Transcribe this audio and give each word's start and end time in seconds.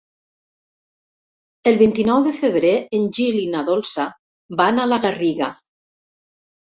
El 1.71 1.75
vint-i-nou 1.81 2.23
de 2.27 2.31
febrer 2.37 2.71
en 2.99 3.05
Gil 3.17 3.37
i 3.41 3.43
na 3.51 3.61
Dolça 3.67 4.07
van 4.63 4.81
a 4.81 4.87
la 4.93 4.99
Garriga. 5.05 5.51